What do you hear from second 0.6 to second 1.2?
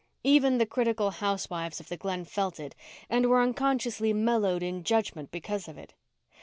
critical